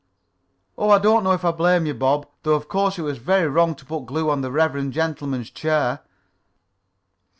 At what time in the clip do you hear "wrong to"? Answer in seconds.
3.47-3.85